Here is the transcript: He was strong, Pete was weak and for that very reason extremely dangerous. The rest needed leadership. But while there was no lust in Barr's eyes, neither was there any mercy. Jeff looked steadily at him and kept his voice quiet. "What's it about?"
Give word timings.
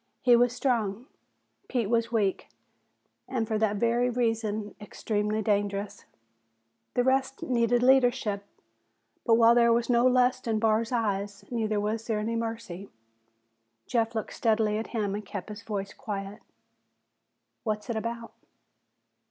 He 0.23 0.35
was 0.35 0.51
strong, 0.51 1.05
Pete 1.69 1.87
was 1.87 2.11
weak 2.11 2.47
and 3.27 3.47
for 3.47 3.59
that 3.59 3.75
very 3.75 4.09
reason 4.09 4.73
extremely 4.81 5.43
dangerous. 5.43 6.05
The 6.95 7.03
rest 7.03 7.43
needed 7.43 7.83
leadership. 7.83 8.43
But 9.27 9.35
while 9.35 9.53
there 9.53 9.71
was 9.71 9.91
no 9.91 10.07
lust 10.07 10.47
in 10.47 10.57
Barr's 10.57 10.91
eyes, 10.91 11.45
neither 11.51 11.79
was 11.79 12.07
there 12.07 12.17
any 12.17 12.35
mercy. 12.35 12.89
Jeff 13.85 14.15
looked 14.15 14.33
steadily 14.33 14.79
at 14.79 14.87
him 14.87 15.13
and 15.13 15.23
kept 15.23 15.49
his 15.49 15.61
voice 15.61 15.93
quiet. 15.93 16.41
"What's 17.63 17.87
it 17.87 17.95
about?" 17.95 18.33